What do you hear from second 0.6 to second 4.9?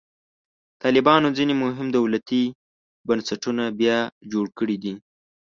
طالبانو ځینې مهم دولتي بنسټونه بیا جوړ کړي